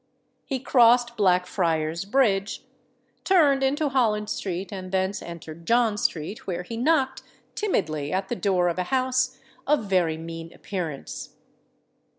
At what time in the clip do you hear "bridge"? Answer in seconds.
2.05-2.63